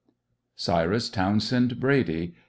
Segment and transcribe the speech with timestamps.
[0.57, 2.33] Cybus Townsbnd Brady.